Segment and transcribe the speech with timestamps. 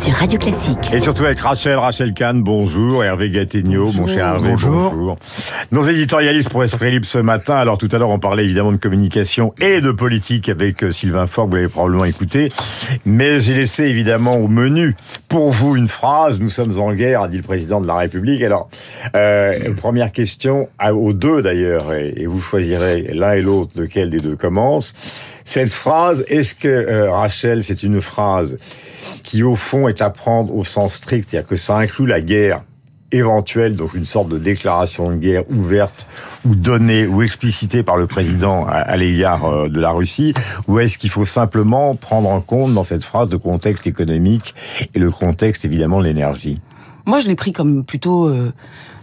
[0.00, 0.94] sur Radio Classique.
[0.94, 5.16] Et surtout avec Rachel, Rachel Kahn, bonjour, Hervé Gattegno, mon cher Hervé, bonjour.
[5.72, 8.78] Nos éditorialistes pour Esprit Libre ce matin, alors tout à l'heure on parlait évidemment de
[8.78, 12.50] communication et de politique avec euh, Sylvain Faure, vous l'avez probablement écouté,
[13.04, 14.96] mais j'ai laissé évidemment au menu
[15.28, 18.42] pour vous une phrase, nous sommes en guerre, a dit le président de la République.
[18.42, 18.70] Alors,
[19.14, 24.36] euh, première question, aux deux d'ailleurs, et, vous choisirez l'un et l'autre lequel des deux
[24.36, 24.94] commence.
[25.44, 28.56] Cette phrase, est-ce que, euh, Rachel, c'est une phrase
[29.22, 32.62] qui au fond est à prendre au sens strict, c'est-à-dire que ça inclut la guerre
[33.12, 36.06] éventuelle, donc une sorte de déclaration de guerre ouverte
[36.44, 40.32] ou donnée ou explicitée par le président à, l'égard euh, de la Russie,
[40.68, 44.54] ou est-ce qu'il faut simplement prendre en compte dans cette phrase le contexte économique
[44.94, 46.60] et le contexte évidemment de l'énergie?
[47.06, 48.52] Moi, je l'ai pris comme plutôt euh,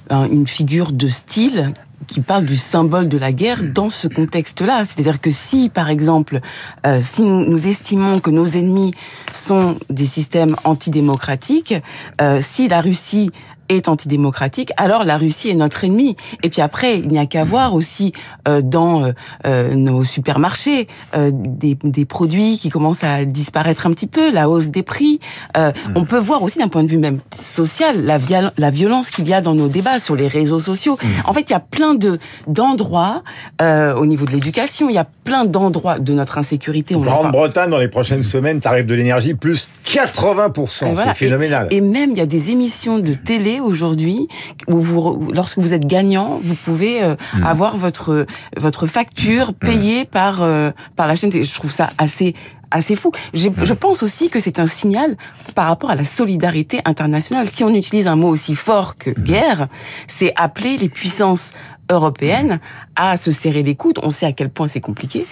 [0.09, 1.73] une figure de style
[2.07, 4.85] qui parle du symbole de la guerre dans ce contexte-là.
[4.85, 6.39] C'est-à-dire que si, par exemple,
[6.85, 8.93] euh, si nous, estimons que nos ennemis
[9.33, 11.75] sont des systèmes antidémocratiques,
[12.21, 13.31] euh, si la Russie
[13.69, 16.15] est antidémocratique, alors la Russie est notre ennemi.
[16.43, 18.13] Et puis après, il n'y a qu'à voir aussi
[18.47, 19.11] euh, dans euh,
[19.45, 24.69] euh, nos supermarchés des, des, produits qui commencent à disparaître un petit peu, la hausse
[24.69, 25.19] des prix.
[25.55, 25.69] Mm.
[25.95, 28.19] On peut voir aussi d'un point de vue même social la,
[28.57, 30.97] la violence qu'il y a dans nos débats sur les réseaux sociaux.
[31.01, 31.07] Mm.
[31.25, 33.23] En fait, il y a plein de d'endroits
[33.61, 36.95] au niveau de l'éducation, il y a plein d'endroits de notre insécurité.
[36.95, 40.95] En Grande-Bretagne, dans les prochaines semaines, tarif de l'énergie plus 80%.
[40.95, 41.67] C'est phénoménal.
[41.71, 44.27] et même, il y a des émissions de télé aujourd'hui
[44.67, 47.43] où vous, lorsque vous êtes gagnant, vous pouvez euh, mm.
[47.43, 48.25] avoir votre
[48.57, 49.53] votre facture mm.
[49.53, 51.31] payée par euh, par la chaîne.
[51.31, 52.33] Je trouve ça assez
[52.71, 53.11] assez fou.
[53.33, 53.75] Je mm.
[53.75, 55.17] pense aussi que c'est un signal
[55.55, 57.47] par rapport à la solidarité internationale.
[57.49, 59.67] Si on utilise un mot aussi fort que guerre,
[60.07, 61.51] c'est appeler les puissances
[61.91, 62.59] européennes
[62.95, 63.99] à se serrer les coudes.
[64.03, 65.25] On sait à quel point c'est compliqué.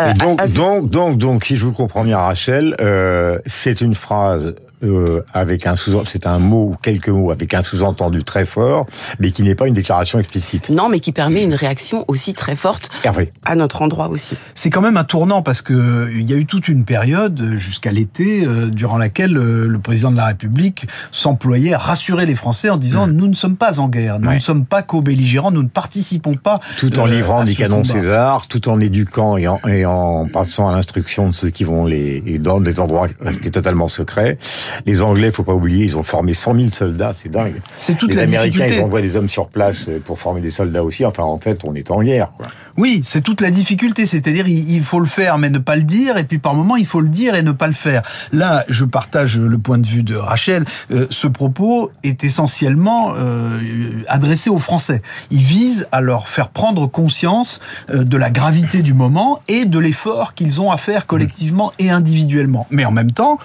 [0.00, 4.54] Euh, donc, donc, donc, donc, si je vous comprends bien, Rachel, euh, c'est une phrase
[4.84, 8.86] euh, avec un sous c'est un mot ou quelques mots avec un sous-entendu très fort,
[9.20, 10.70] mais qui n'est pas une déclaration explicite.
[10.70, 13.32] Non, mais qui permet une réaction aussi très forte Hervé.
[13.44, 14.36] à notre endroit aussi.
[14.54, 17.92] C'est quand même un tournant parce que il y a eu toute une période jusqu'à
[17.92, 22.68] l'été euh, durant laquelle euh, le président de la République s'employait à rassurer les Français
[22.68, 23.12] en disant mmh.
[23.12, 26.01] nous ne sommes pas en guerre, nous ne sommes pas co-belligérants, nous ne participons
[26.36, 26.60] pas.
[26.78, 30.72] Tout en livrant des canons César, tout en éduquant et en, et en passant à
[30.72, 34.38] l'instruction de ceux qui vont les dans des endroits restés totalement secrets.
[34.86, 37.60] Les Anglais, faut pas oublier, ils ont formé 100 000 soldats, c'est dingue.
[37.78, 41.04] C'est toute les Américains, ils envoient des hommes sur place pour former des soldats aussi.
[41.04, 42.32] Enfin, en fait, on est en guerre.
[42.36, 42.46] Quoi.
[42.78, 44.06] Oui, c'est toute la difficulté.
[44.06, 46.16] C'est-à-dire, il faut le faire, mais ne pas le dire.
[46.16, 48.02] Et puis, par moment, il faut le dire et ne pas le faire.
[48.32, 50.64] Là, je partage le point de vue de Rachel.
[50.90, 53.60] Euh, ce propos est essentiellement euh,
[54.08, 55.00] adressé aux Français.
[55.30, 57.60] Il vise à leur faire prendre conscience
[57.90, 61.90] euh, de la gravité du moment et de l'effort qu'ils ont à faire collectivement et
[61.90, 62.66] individuellement.
[62.70, 63.38] Mais en même temps,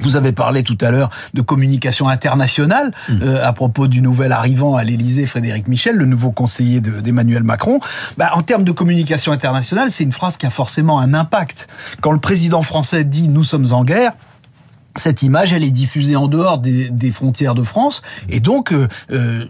[0.00, 3.12] vous avez parlé tout à l'heure de communication internationale mmh.
[3.22, 7.80] euh, à propos du nouvel arrivant à l'Élysée, Frédéric Michel, le nouveau conseiller d'Emmanuel Macron.
[8.18, 11.68] Bah, en termes de communication internationale, c'est une phrase qui a forcément un impact.
[12.00, 14.12] Quand le président français dit nous sommes en guerre,
[14.96, 18.88] cette image, elle est diffusée en dehors des, des frontières de France, et donc euh,
[19.10, 19.44] euh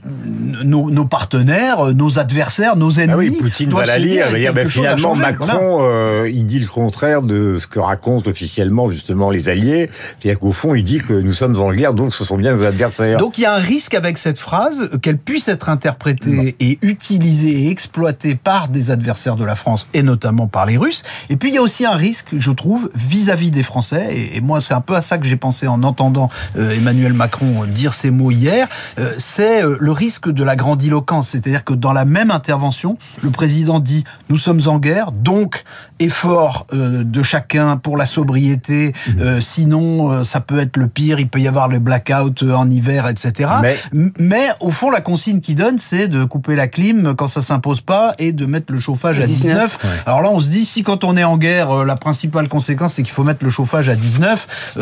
[0.65, 3.13] nos, nos, partenaires, nos adversaires, nos ennemis.
[3.13, 4.27] Ah oui, Poutine va la lire.
[4.55, 9.49] Ben, finalement, Macron, euh, il dit le contraire de ce que racontent officiellement justement les
[9.49, 9.91] alliés.
[10.19, 12.65] C'est-à-dire qu'au fond, il dit que nous sommes en guerre, donc ce sont bien nos
[12.65, 13.19] adversaires.
[13.19, 17.65] Donc il y a un risque avec cette phrase qu'elle puisse être interprétée et utilisée
[17.65, 21.03] et exploitée par des adversaires de la France et notamment par les Russes.
[21.31, 24.09] Et puis il y a aussi un risque, je trouve, vis-à-vis des Français.
[24.13, 27.13] Et, et moi, c'est un peu à ça que j'ai pensé en entendant euh, Emmanuel
[27.13, 28.69] Macron dire ces mots hier,
[28.99, 31.31] euh, c'est euh, le risque de la grandiloquence.
[31.31, 35.65] C'est-à-dire que dans la même intervention, le président dit nous sommes en guerre, donc
[36.01, 38.93] effort de chacun pour la sobriété.
[39.07, 39.41] Mmh.
[39.41, 41.21] sinon, ça peut être le pire.
[41.21, 43.51] Il peut y avoir le blackout en hiver, etc.
[43.63, 43.79] Mais,
[44.19, 47.81] Mais au fond, la consigne qu'il donne, c'est de couper la clim quand ça s'impose
[47.81, 49.79] pas et de mettre le chauffage à 19.
[50.07, 53.03] Alors là, on se dit si quand on est en guerre, la principale conséquence c'est
[53.03, 54.73] qu'il faut mettre le chauffage à 19,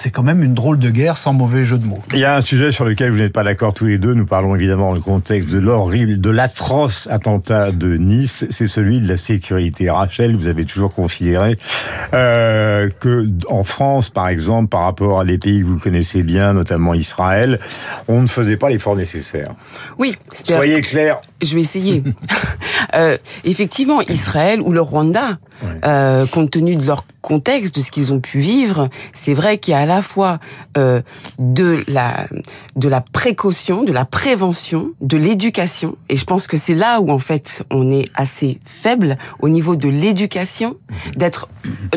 [0.00, 2.02] c'est quand même une drôle de guerre sans mauvais jeu de mots.
[2.14, 4.14] Il y a un sujet sur lequel vous n'êtes pas d'accord tous les deux.
[4.14, 8.46] Nous parlons évidemment dans le contexte de l'horrible, de l'atroce attentat de Nice.
[8.48, 9.90] C'est celui de la sécurité.
[9.90, 11.58] Rachel, vous avez toujours considéré
[12.14, 16.54] euh, que en France, par exemple, par rapport à des pays que vous connaissez bien,
[16.54, 17.58] notamment Israël,
[18.08, 19.52] on ne faisait pas l'effort nécessaire.
[19.98, 20.16] Oui.
[20.32, 22.02] Soyez clair Je vais essayer.
[22.94, 25.38] euh, effectivement, Israël ou le Rwanda,
[25.84, 29.72] euh, compte tenu de leur contexte, de ce qu'ils ont pu vivre, c'est vrai qu'il
[29.72, 30.38] y a à la fois
[30.78, 31.02] euh,
[31.38, 32.26] de la
[32.76, 37.10] de la précaution, de la prévention, de l'éducation, et je pense que c'est là où
[37.10, 40.76] en fait on est assez faible au niveau de l'éducation,
[41.16, 41.48] d'être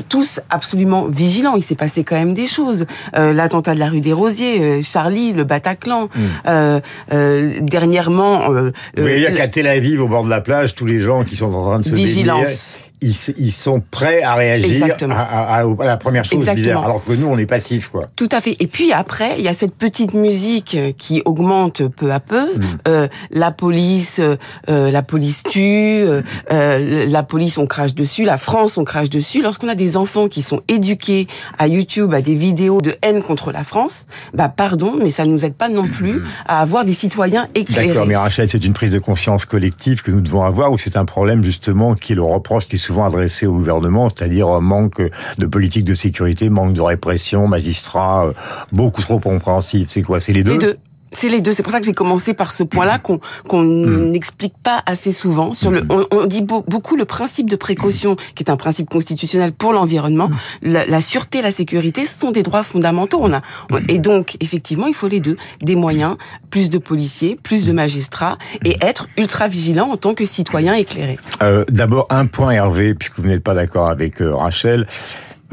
[0.10, 1.56] tous absolument vigilants.
[1.56, 2.86] Il s'est passé quand même des choses.
[3.16, 6.20] Euh, L'attentat de la rue des Rosiers, euh, Charlie, le Bataclan, Mm.
[6.48, 6.80] euh,
[7.14, 8.52] euh, dernièrement.
[8.52, 11.24] Euh, Vous voyez euh, qu'à Tel Aviv, au bord de la plage, tous les gens
[11.24, 12.80] qui sont en train de se Vigilance.
[13.04, 17.14] Ils, sont prêts à réagir à, à- à- à la première chose bizarre, alors que
[17.14, 18.08] nous, on est passifs, quoi.
[18.16, 18.56] Tout à fait.
[18.60, 22.46] Et puis après, il y a cette petite musique qui augmente peu à peu.
[22.56, 22.62] Mm.
[22.88, 25.62] Euh, la police, euh, la police tue.
[25.62, 26.22] euh,
[26.52, 28.24] euh, la police, on crache dessus.
[28.24, 29.42] La France, on crache dessus.
[29.42, 31.28] Lorsqu'on a des enfants qui sont éduqués
[31.58, 35.32] à YouTube, à des vidéos de haine contre la France, bah pardon, mais ça ne
[35.32, 37.88] nous aide pas non plus à avoir des citoyens éclairés.
[37.90, 40.98] D'accord, mais Rachel, c'est une prise de conscience collective que nous devons avoir, ou c'est
[40.98, 44.62] un problème justement qui est le reproche qui est souvent adressé au gouvernement, c'est-à-dire un
[44.62, 45.02] manque
[45.40, 48.34] de politique de sécurité, manque de répression, magistrats euh,
[48.72, 49.90] beaucoup trop compréhensifs.
[49.90, 50.52] C'est quoi C'est les deux?
[50.52, 50.78] Les deux.
[51.14, 51.52] C'est les deux.
[51.54, 55.54] C'est pour ça que j'ai commencé par ce point-là qu'on qu'on n'explique pas assez souvent.
[55.54, 58.90] Sur le, on, on dit beau- beaucoup le principe de précaution, qui est un principe
[58.90, 60.30] constitutionnel pour l'environnement.
[60.62, 63.20] La, la sûreté, la sécurité, ce sont des droits fondamentaux.
[63.22, 63.42] On a,
[63.88, 65.36] et donc, effectivement, il faut les deux.
[65.62, 66.18] Des moyens,
[66.50, 71.18] plus de policiers, plus de magistrats, et être ultra vigilant en tant que citoyen éclairé.
[71.42, 74.88] Euh, D'abord, un point, Hervé, puisque vous n'êtes pas d'accord avec euh, Rachel.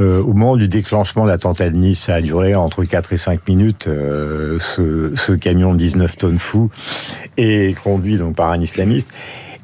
[0.01, 3.17] Euh, au moment du déclenchement de l'attentat de Nice, ça a duré entre 4 et
[3.19, 6.71] 5 minutes, euh, ce, ce camion de 19 tonnes fou,
[7.37, 9.09] et conduit donc par un islamiste.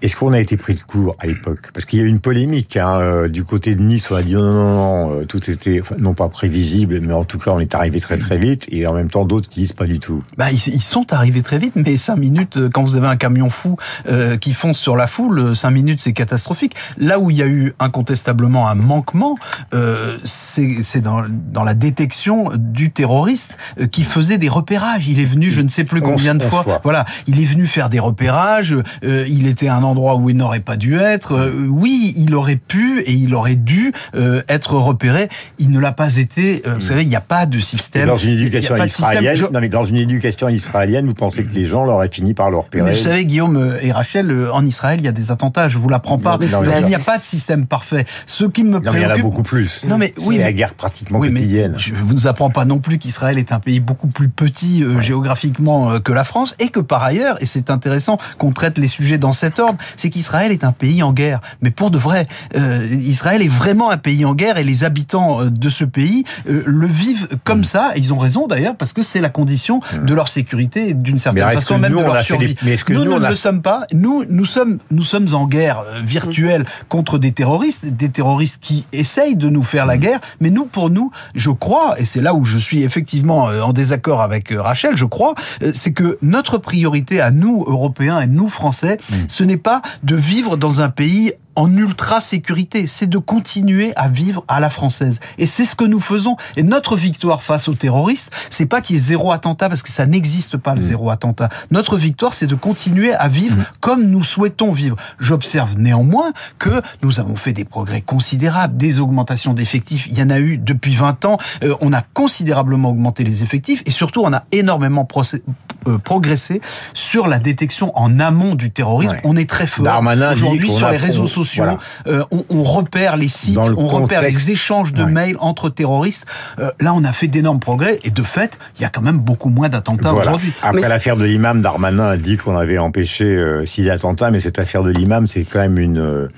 [0.03, 1.71] Est-ce qu'on a été pris de court à l'époque?
[1.73, 4.11] Parce qu'il y a eu une polémique hein, euh, du côté de Nice.
[4.11, 7.25] On a dit non, non, non, euh, tout était enfin, non pas prévisible, mais en
[7.25, 8.67] tout cas on est arrivé très très vite.
[8.71, 10.23] Et en même temps d'autres qui disent pas du tout.
[10.37, 13.17] Bah, ils, ils sont arrivés très vite, mais cinq minutes, euh, quand vous avez un
[13.17, 13.77] camion fou
[14.09, 16.75] euh, qui fonce sur la foule, cinq minutes, c'est catastrophique.
[16.99, 19.37] Là où il y a eu incontestablement un manquement,
[19.75, 25.09] euh, c'est dans, dans la détection du terroriste euh, qui faisait des repérages.
[25.09, 26.63] Il est venu, je ne sais plus combien de fois.
[26.63, 26.81] fois.
[26.83, 28.77] Voilà, il est venu faire des repérages.
[29.03, 31.33] il était un endroit où il n'aurait pas dû être.
[31.33, 35.29] Euh, oui, il aurait pu et il aurait dû euh, être repéré.
[35.59, 36.63] Il ne l'a pas été.
[36.67, 38.07] Euh, Vous savez, il n'y a pas de Et système.
[38.07, 41.67] dans une éducation israélienne, Je- non mais dans une éducation israélienne, vous pensez que les
[41.67, 45.05] gens l'auraient fini par le repérer Mais vous savez, Guillaume et Rachel, en Israël, il
[45.07, 46.37] y a des attentats, je vous l'apprends pas.
[46.39, 46.47] Mais
[46.81, 48.05] il n'y a pas de système parfait.
[48.27, 49.83] Ce qui me Non, il y en a beaucoup plus.
[49.89, 51.75] Non, mais oui, c'est la guerre pratiquement Oui, mais quotidienne.
[51.79, 55.01] je vous ne apprends pas non plus qu'Israël est un pays beaucoup plus petit euh,
[55.01, 58.89] géographiquement euh, que la France et que par ailleurs, et c'est intéressant qu'on traite les
[58.89, 61.41] sujets dans cet ordre, c'est qu'Israël est un pays en guerre.
[61.63, 62.27] Mais pour de vrai,
[62.57, 66.25] euh, Israël est vraiment un pays en guerre et les habitants euh, de ce pays
[66.49, 67.37] euh, le vivent Mm.
[67.45, 67.93] comme ça.
[67.95, 71.19] Et ils ont raison d'ailleurs parce que c'est la condition de leur sécurité et d'une
[71.19, 72.49] certaine Mais façon même nous, de leur survie.
[72.49, 73.85] des- mais est-ce que nous, nous, nous on ne a- le sommes pas.
[73.95, 78.87] Nous, nous sommes, nous sommes en guerre euh, virtuelle contre des terroristes, des terroristes qui
[78.93, 80.21] essayent de nous faire la guerre.
[80.41, 84.21] Mais nous, pour nous, je crois, et c'est là où je suis effectivement en désaccord
[84.23, 85.35] avec Rachel, je crois,
[85.75, 89.57] c'est que notre priorité à nous, Européens et nous, Français, ce n'est
[90.03, 94.71] de vivre dans un pays en ultra sécurité, c'est de continuer à vivre à la
[94.71, 95.21] française.
[95.39, 96.37] Et c'est ce que nous faisons.
[96.57, 99.89] Et notre victoire face aux terroristes, c'est pas qu'il y ait zéro attentat, parce que
[99.91, 101.49] ça n'existe pas le zéro attentat.
[101.71, 104.97] Notre victoire, c'est de continuer à vivre comme nous souhaitons vivre.
[105.19, 110.07] J'observe néanmoins que nous avons fait des progrès considérables, des augmentations d'effectifs.
[110.09, 111.39] Il y en a eu depuis 20 ans.
[111.63, 115.43] Euh, on a considérablement augmenté les effectifs et surtout, on a énormément procé-
[115.89, 116.61] euh, progressé
[116.93, 119.15] sur la détection en amont du terrorisme.
[119.15, 119.21] Ouais.
[119.25, 119.85] On est très fort.
[120.33, 121.79] Aujourd'hui, sur les réseaux on- sociaux, voilà.
[122.07, 124.47] euh, on, on repère les sites, le on repère contexte.
[124.49, 125.11] les échanges de Ouais.
[125.11, 126.27] mails entre terroristes.
[126.59, 129.19] Euh, là, on a fait d'énormes progrès et de fait, il y a quand même
[129.19, 130.31] beaucoup moins d'attentats Voilà.
[130.31, 130.53] aujourd'hui.
[130.63, 134.41] Après Mais- l'affaire de l'imam, Darmanin a dit qu'on avait empêché euh, six attentats, mais
[134.41, 136.29] cette affaire de l'imam, c'est quand même une...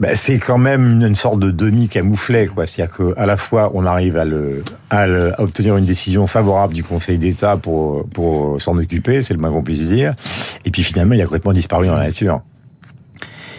[0.00, 2.66] bah, c'est quand même une, une sorte de demi-camouflet, quoi.
[2.66, 6.72] C'est-à-dire qu'à la fois, on arrive à, le, à, le- à obtenir une décision favorable
[6.74, 10.14] du Conseil d'État pour, pour s'en occuper, c'est le moins qu'on puisse dire.
[10.64, 12.40] Et puis finalement, il a complètement disparu dans la nature.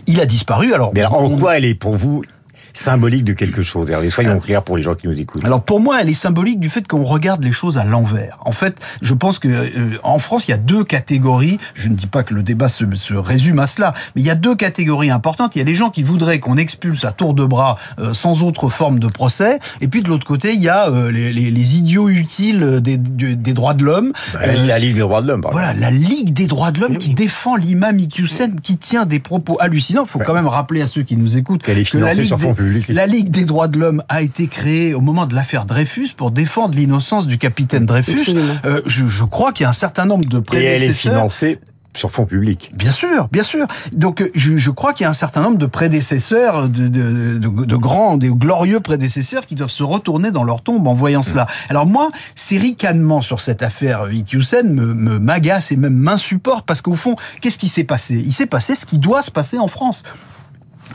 [0.10, 0.74] Il a disparu.
[0.74, 2.24] Alors, Mais alors, en quoi elle est pour vous
[2.74, 5.46] symbolique de quelque chose Hervé Soyons clairs pour les gens qui nous écoutent.
[5.46, 8.38] Alors pour moi, elle est symbolique du fait qu'on regarde les choses à l'envers.
[8.46, 9.70] En fait, je pense que euh,
[10.04, 11.60] en France, il y a deux catégories.
[11.76, 14.30] Je ne dis pas que le débat se, se résume à cela, mais il y
[14.30, 15.56] a deux catégories importantes.
[15.56, 18.44] Il y a les gens qui voudraient qu'on expulse à tour de bras euh, sans
[18.44, 21.52] autre forme de procès, et puis de l'autre côté, il y a euh, les, les-
[21.52, 24.12] les idiots utiles des, des- des droits de l'homme.
[24.34, 26.98] Bah, la, la Ligue des droits de l'homme, Voilà, la Ligue des droits de l'homme
[26.98, 30.04] qui défend l'imam Iqiyoussen, qui tient des propos hallucinants.
[30.06, 32.20] Il faut quand même rappeler à ceux qui nous écoutent Qu'elle est que la financée
[32.22, 32.54] Ligue, sur fonds
[32.90, 36.32] la Ligue des droits de l'homme a été créée au moment de l'affaire Dreyfus pour
[36.32, 38.34] défendre l'innocence du capitaine Dreyfus.
[38.66, 41.14] Euh, je, je crois qu'il y a un certain nombre de Et elle est prédécesseurs.
[41.14, 41.60] financée
[41.96, 42.72] sur fond public.
[42.78, 43.66] Bien sûr, bien sûr.
[43.94, 47.66] Donc je, je crois qu'il y a un certain nombre de prédécesseurs, de, de, de,
[47.66, 51.48] de, grands, des glorieux prédécesseurs qui doivent se retourner dans leur tombe en voyant cela.
[51.68, 56.82] Alors moi, ces ricanements sur cette affaire Ikyusen me, me m'agacent et même m'insupportent parce
[56.82, 58.22] qu'au fond, qu'est-ce qui s'est passé?
[58.24, 60.04] Il s'est passé ce qui doit se passer en France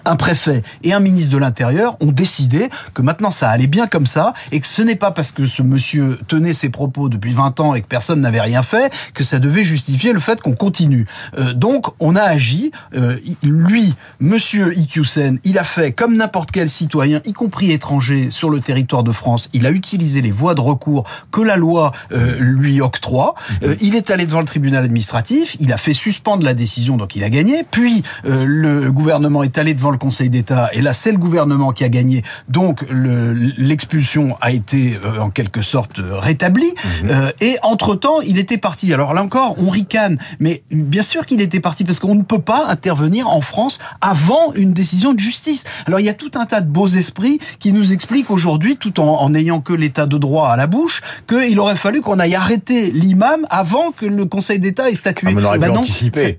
[0.04, 4.06] un préfet et un ministre de l'Intérieur ont décidé que maintenant ça allait bien comme
[4.06, 7.60] ça et que ce n'est pas parce que ce monsieur tenait ses propos depuis 20
[7.60, 11.06] ans et que personne n'avait rien fait que ça devait justifier le fait qu'on continue.
[11.38, 12.72] Euh, donc on a agi.
[12.94, 18.50] Euh, lui, monsieur Ikyusen, il a fait comme n'importe quel citoyen, y compris étranger, sur
[18.50, 19.48] le territoire de France.
[19.52, 23.34] Il a utilisé les voies de recours que la loi euh, lui octroie.
[23.62, 25.56] Euh, il est allé devant le tribunal administratif.
[25.60, 27.64] Il a fait suspendre la décision, donc il a gagné.
[27.70, 31.84] Puis le gouvernement est allé devant le Conseil d'État, et là c'est le gouvernement qui
[31.84, 37.08] a gagné, donc l'expulsion a été euh, en quelque sorte rétablie, mmh.
[37.10, 38.92] euh, et entre-temps il était parti.
[38.92, 42.40] Alors là encore, on ricane, mais bien sûr qu'il était parti, parce qu'on ne peut
[42.40, 45.64] pas intervenir en France avant une décision de justice.
[45.86, 49.00] Alors il y a tout un tas de beaux esprits qui nous expliquent aujourd'hui, tout
[49.00, 52.90] en n'ayant que l'état de droit à la bouche, qu'il aurait fallu qu'on aille arrêter
[52.90, 55.28] l'imam avant que le Conseil d'État ait statué.
[55.30, 55.82] Ah, mais, on bah non,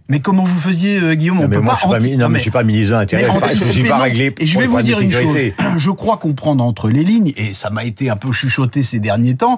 [0.09, 1.41] mais comment vous faisiez, euh, Guillaume?
[1.41, 1.97] On peut moi, pas.
[1.97, 4.33] Je suis pas, non, mais je suis pas ministre de l'Intérieur pas réglé.
[4.39, 5.35] Et je vais vous dire une chose.
[5.77, 9.35] Je crois comprendre entre les lignes, et ça m'a été un peu chuchoté ces derniers
[9.35, 9.57] temps,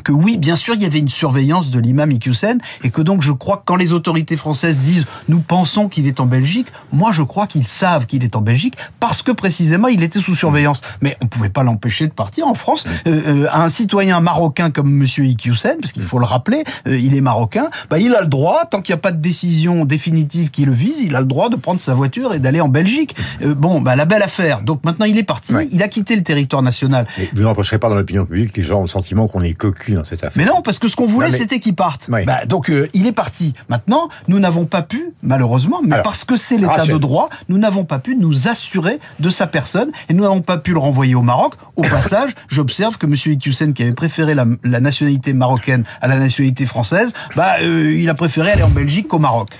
[0.00, 3.22] que oui, bien sûr, il y avait une surveillance de l'imam Iqiyoussen et que donc
[3.22, 7.12] je crois que quand les autorités françaises disent nous pensons qu'il est en Belgique, moi
[7.12, 10.80] je crois qu'ils savent qu'il est en Belgique parce que précisément il était sous surveillance.
[11.00, 12.84] Mais on pouvait pas l'empêcher de partir en France.
[13.06, 17.14] Euh, euh, un citoyen marocain comme Monsieur Iqiyoussen, parce qu'il faut le rappeler, euh, il
[17.14, 20.50] est marocain, bah, il a le droit, tant qu'il n'y a pas de décision définitive
[20.50, 23.16] qui le vise, il a le droit de prendre sa voiture et d'aller en Belgique.
[23.44, 24.62] Bon, bah, la belle affaire.
[24.62, 27.06] Donc maintenant il est parti, il a quitté le territoire national.
[27.18, 29.89] Mais vous n'empêcherez pas dans l'opinion publique les gens ont le sentiment qu'on est cocu
[29.94, 30.42] dans cette affaire.
[30.42, 31.38] Mais non, parce que ce qu'on voulait, mais...
[31.38, 32.06] c'était qu'il parte.
[32.10, 32.24] Oui.
[32.24, 33.52] Bah, donc, euh, il est parti.
[33.68, 37.58] Maintenant, nous n'avons pas pu, malheureusement, mais Alors, parce que c'est l'état de droit, nous
[37.58, 41.14] n'avons pas pu nous assurer de sa personne et nous n'avons pas pu le renvoyer
[41.14, 41.54] au Maroc.
[41.76, 43.14] Au passage, j'observe que M.
[43.14, 48.08] Iqiyoussen, qui avait préféré la, la, nationalité marocaine à la nationalité française, bah, euh, il
[48.08, 49.50] a préféré aller en Belgique qu'au Maroc.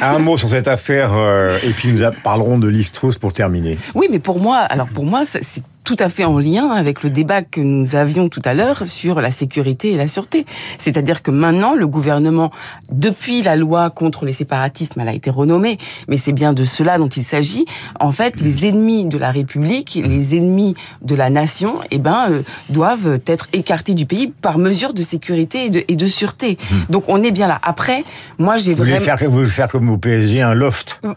[0.00, 3.78] Un mot sur cette affaire, euh, et puis nous parlerons de l'Istrus pour terminer.
[3.94, 7.10] Oui, mais pour moi, alors pour moi, c'est tout à fait en lien avec le
[7.10, 10.46] débat que nous avions tout à l'heure sur la sécurité et la sûreté.
[10.78, 12.52] C'est-à-dire que maintenant, le gouvernement,
[12.92, 16.96] depuis la loi contre les séparatismes, elle a été renommée, mais c'est bien de cela
[16.96, 17.64] dont il s'agit.
[17.98, 22.42] En fait, les ennemis de la République, les ennemis de la nation, eh ben, euh,
[22.68, 26.56] doivent être écartés du pays par mesure de sécurité et de, et de sûreté.
[26.56, 26.76] Mmh.
[26.90, 27.58] Donc, on est bien là.
[27.64, 28.04] Après,
[28.38, 28.96] moi, j'ai vraiment...
[28.96, 31.02] Vous voulez faire, vous faire comme au PSG, un loft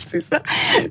[0.10, 0.42] c'est ça.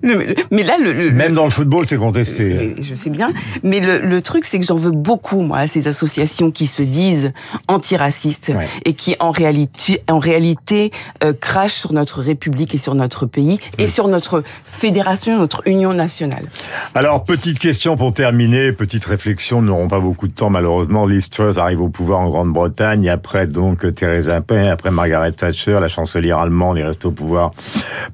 [0.02, 2.76] Le, mais là, le, le, même dans le football, c'est contesté.
[2.80, 3.32] Je sais bien.
[3.64, 7.32] Mais le, truc, c'est que j'en veux beaucoup, moi, à ces associations qui se disent
[7.68, 8.68] antiracistes ouais.
[8.86, 10.92] et qui, en réalité, en réalité,
[11.24, 15.94] euh, crachent sur notre République et sur notre pays et sur notre fédération, notre union
[15.94, 16.46] nationale.
[16.96, 19.62] Alors, petite question pour terminer, petite réflexion.
[19.62, 21.06] Nous n'aurons pas beaucoup de temps, malheureusement.
[21.06, 23.10] Liz Truss arrive au pouvoir en Grande-Bretagne.
[23.10, 27.52] Après, donc, Theresa May, après Margaret Thatcher, la chancelière allemande est restée au pouvoir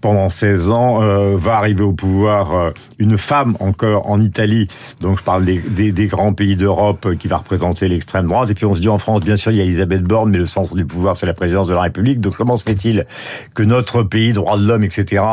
[0.01, 0.76] pendant 16 ans.
[0.77, 4.67] Euh, va arriver au pouvoir euh, une femme encore en Italie.
[5.01, 8.49] Donc je parle des, des, des grands pays d'Europe euh, qui va représenter l'extrême droite.
[8.49, 10.37] Et puis on se dit en France, bien sûr, il y a Elisabeth Borne, mais
[10.37, 12.21] le centre du pouvoir, c'est la présidence de la République.
[12.21, 13.05] Donc comment se fait-il
[13.53, 15.23] que notre pays, droit de l'homme, etc.,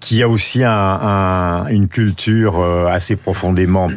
[0.00, 3.88] qui a aussi un, un, une culture assez profondément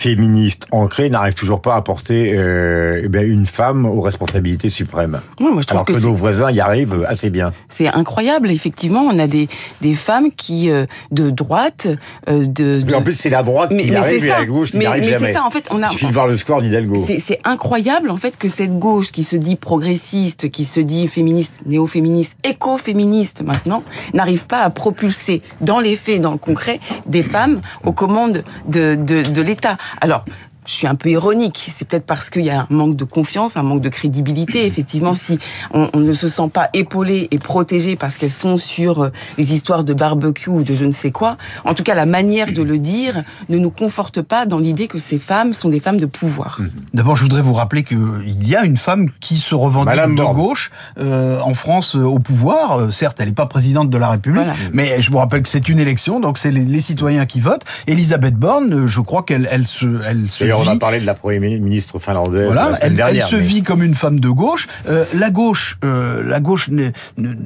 [0.00, 5.20] féministe ancrée, n'arrive toujours pas à porter euh, eh une femme aux responsabilités suprêmes?
[5.40, 7.52] Ouais, moi, je Alors que, que nos voisins y arrivent assez bien.
[7.68, 9.02] C'est incroyable, effectivement.
[9.02, 9.48] On a des,
[9.82, 11.88] des femmes qui, euh, de droite,
[12.28, 12.94] euh, de, de...
[12.94, 14.38] En plus, c'est la droite mais, qui mais arrive et ça.
[14.38, 15.26] la gauche qui mais, n'arrive mais jamais.
[15.28, 17.06] c'est ça, en fait, on a, Il suffit de voir le score d'Hidalgo.
[17.06, 21.60] C'est incroyable, en fait, que cette gauche qui se dit progressiste, qui se dit féministe,
[21.66, 27.60] néo-féministe, éco-féministe maintenant, n'arrive pas à propulser dans les faits, dans le concret, des femmes
[27.84, 29.78] aux commandes de, de, de l'État.
[30.00, 30.24] Alors,
[30.66, 31.68] je suis un peu ironique.
[31.74, 34.66] C'est peut-être parce qu'il y a un manque de confiance, un manque de crédibilité.
[34.66, 35.38] Effectivement, si
[35.72, 39.52] on, on ne se sent pas épaulé et protégé parce qu'elles sont sur euh, les
[39.52, 42.62] histoires de barbecue ou de je ne sais quoi, en tout cas, la manière de
[42.62, 46.06] le dire ne nous conforte pas dans l'idée que ces femmes sont des femmes de
[46.06, 46.60] pouvoir.
[46.94, 50.22] D'abord, je voudrais vous rappeler qu'il y a une femme qui se revendique Madame de
[50.22, 50.36] Borne.
[50.36, 52.78] gauche euh, en France euh, au pouvoir.
[52.78, 54.56] Euh, certes, elle n'est pas présidente de la République, Voilà.
[54.72, 57.64] mais je vous rappelle que c'est une élection, donc c'est les, les citoyens qui votent.
[57.86, 61.40] Elisabeth Borne, je crois qu'elle elle se, elle se on a parlé de la première
[61.40, 62.46] ministre finlandaise.
[62.46, 64.68] Voilà, elle, dernière, elle, se vit comme une femme de gauche.
[64.88, 66.70] Euh, la gauche, euh, la gauche.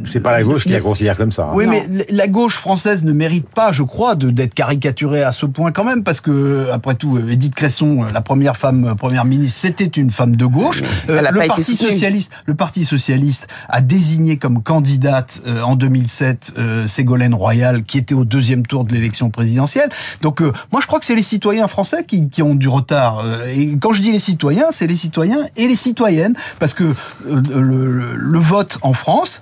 [0.04, 1.44] C'est pas la gauche qui la considère comme ça.
[1.44, 1.54] Hein.
[1.54, 5.72] Oui, mais la gauche française ne mérite pas, je crois, d'être caricaturée à ce point
[5.72, 10.10] quand même, parce que après tout, Edith Cresson, la première femme première ministre, c'était une
[10.10, 10.82] femme de gauche.
[11.10, 16.86] Euh, le Parti socialiste, le Parti socialiste a désigné comme candidate euh, en 2007 euh,
[16.86, 19.90] Ségolène Royal, qui était au deuxième tour de l'élection présidentielle.
[20.22, 22.93] Donc moi, je crois que c'est les citoyens français qui, qui, ont du retard.
[23.54, 28.14] Et quand je dis les citoyens, c'est les citoyens et les citoyennes, parce que le,
[28.14, 29.40] le vote en France,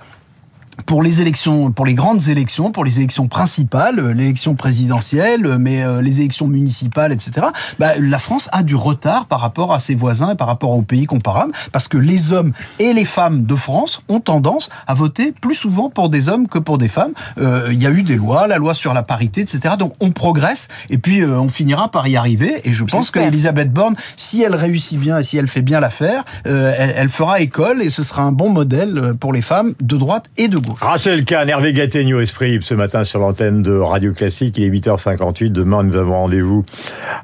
[0.85, 5.57] pour les élections, pour les grandes élections, pour les élections principales, euh, l'élection présidentielle, euh,
[5.59, 7.47] mais euh, les élections municipales, etc.
[7.79, 10.81] Bah, la France a du retard par rapport à ses voisins et par rapport aux
[10.81, 15.31] pays comparables, parce que les hommes et les femmes de France ont tendance à voter
[15.31, 17.13] plus souvent pour des hommes que pour des femmes.
[17.37, 19.75] Il y a eu des lois, la loi sur la parité, etc.
[19.77, 22.61] Donc on progresse et puis on finira par y arriver.
[22.63, 26.23] Et je pense qu'Elisabeth Borne, si elle réussit bien et si elle fait bien l'affaire,
[26.45, 30.29] elle, elle fera école et ce sera un bon modèle pour les femmes de droite
[30.37, 34.57] et de Rachel Kahn, Hervé Gattegno, Esprit ce matin sur l'antenne de Radio Classique.
[34.57, 35.51] Il est 8h58.
[35.51, 36.65] Demain, nous avons rendez-vous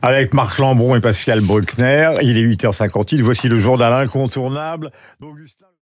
[0.02, 2.12] avec Marc Lambron et Pascal Bruckner.
[2.22, 3.22] Il est 8h58.
[3.22, 4.92] Voici le journal incontournable.